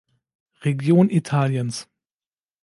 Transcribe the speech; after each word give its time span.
Region 0.65 1.11
Italiens. 1.11 1.87